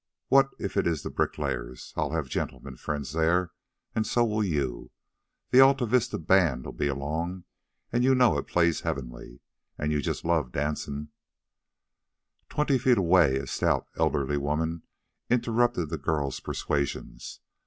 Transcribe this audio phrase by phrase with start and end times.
[0.29, 1.93] What if it is the Bricklayers?
[1.95, 3.51] I'll have gentlemen friends there,
[3.93, 4.89] and so'll you.
[5.51, 7.43] The Al Vista band'll be along,
[7.91, 9.41] an' you know it plays heavenly.
[9.77, 11.09] An' you just love dancin'"
[12.49, 14.81] Twenty feet away, a stout, elderly woman
[15.29, 17.39] interrupted the girl's persuasions.